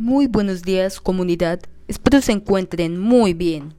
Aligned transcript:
Muy 0.00 0.26
buenos 0.26 0.62
días 0.62 1.00
comunidad, 1.00 1.60
espero 1.86 2.22
se 2.22 2.32
encuentren 2.32 2.98
muy 2.98 3.34
bien. 3.34 3.74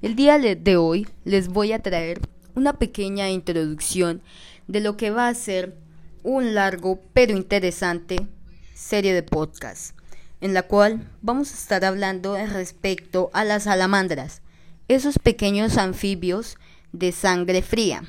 El 0.00 0.14
día 0.14 0.38
de 0.38 0.76
hoy 0.76 1.08
les 1.24 1.48
voy 1.48 1.72
a 1.72 1.82
traer 1.82 2.20
una 2.54 2.74
pequeña 2.74 3.30
introducción 3.30 4.22
de 4.68 4.78
lo 4.78 4.96
que 4.96 5.10
va 5.10 5.26
a 5.26 5.34
ser 5.34 5.76
un 6.22 6.54
largo 6.54 7.00
pero 7.12 7.36
interesante 7.36 8.28
serie 8.74 9.12
de 9.12 9.24
podcast, 9.24 9.98
en 10.40 10.54
la 10.54 10.62
cual 10.62 11.10
vamos 11.20 11.50
a 11.50 11.56
estar 11.56 11.84
hablando 11.84 12.36
respecto 12.36 13.28
a 13.32 13.42
las 13.42 13.64
salamandras, 13.64 14.42
esos 14.86 15.18
pequeños 15.18 15.78
anfibios 15.78 16.58
de 16.92 17.10
sangre 17.10 17.60
fría, 17.60 18.04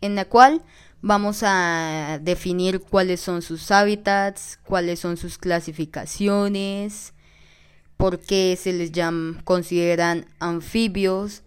en 0.00 0.16
la 0.16 0.24
cual 0.24 0.62
vamos 1.06 1.44
a 1.44 2.18
definir 2.20 2.80
cuáles 2.80 3.20
son 3.20 3.40
sus 3.40 3.70
hábitats, 3.70 4.58
cuáles 4.64 4.98
son 4.98 5.16
sus 5.16 5.38
clasificaciones, 5.38 7.14
por 7.96 8.18
qué 8.18 8.58
se 8.60 8.72
les 8.72 8.90
llaman, 8.90 9.40
consideran 9.44 10.26
anfibios, 10.40 11.42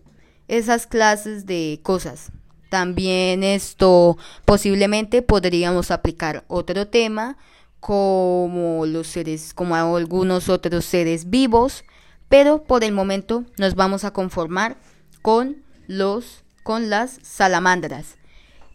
esas 0.47 0.88
clases 0.88 1.45
de 1.45 1.81
cosas. 1.83 2.31
También 2.69 3.43
esto 3.43 4.17
posiblemente 4.45 5.21
podríamos 5.21 5.91
aplicar 5.91 6.45
otro 6.47 6.88
tema 6.88 7.38
como 7.81 8.85
los 8.85 9.07
seres, 9.07 9.53
como 9.53 9.75
algunos 9.75 10.47
otros 10.47 10.85
seres 10.85 11.30
vivos, 11.30 11.83
pero 12.30 12.63
por 12.63 12.85
el 12.85 12.94
momento 12.94 13.44
nos 13.57 13.75
vamos 13.75 14.05
a 14.05 14.13
conformar 14.13 14.77
con 15.21 15.63
los 15.88 16.45
con 16.63 16.89
las 16.89 17.19
salamandras. 17.23 18.19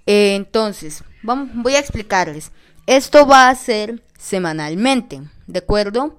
Entonces, 0.06 1.02
vamos, 1.22 1.50
voy 1.54 1.74
a 1.74 1.80
explicarles. 1.80 2.52
Esto 2.86 3.26
va 3.26 3.48
a 3.48 3.54
ser 3.54 4.02
semanalmente, 4.18 5.22
¿de 5.46 5.58
acuerdo? 5.58 6.18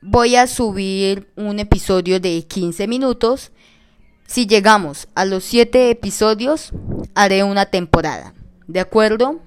Voy 0.00 0.36
a 0.36 0.46
subir 0.46 1.30
un 1.36 1.58
episodio 1.58 2.20
de 2.20 2.44
15 2.46 2.86
minutos. 2.86 3.52
Si 4.26 4.46
llegamos 4.46 5.08
a 5.14 5.24
los 5.24 5.44
7 5.44 5.90
episodios, 5.90 6.72
haré 7.14 7.42
una 7.42 7.66
temporada, 7.66 8.34
¿de 8.66 8.80
acuerdo? 8.80 9.40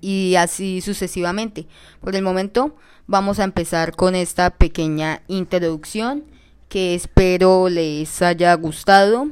Y 0.00 0.34
así 0.36 0.80
sucesivamente. 0.80 1.66
Por 2.00 2.16
el 2.16 2.22
momento, 2.22 2.76
vamos 3.06 3.38
a 3.38 3.44
empezar 3.44 3.94
con 3.94 4.14
esta 4.14 4.50
pequeña 4.50 5.22
introducción 5.28 6.24
que 6.68 6.94
espero 6.94 7.68
les 7.68 8.22
haya 8.22 8.54
gustado. 8.54 9.28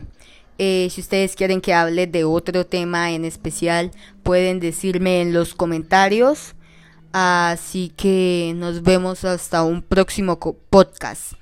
Eh, 0.58 0.88
si 0.90 1.00
ustedes 1.00 1.36
quieren 1.36 1.60
que 1.60 1.72
hable 1.72 2.06
de 2.06 2.24
otro 2.24 2.66
tema 2.66 3.12
en 3.12 3.24
especial, 3.24 3.92
pueden 4.22 4.60
decirme 4.60 5.20
en 5.22 5.32
los 5.32 5.54
comentarios. 5.54 6.54
Así 7.12 7.92
que 7.96 8.52
nos 8.56 8.82
vemos 8.82 9.24
hasta 9.24 9.62
un 9.62 9.82
próximo 9.82 10.38
podcast. 10.38 11.34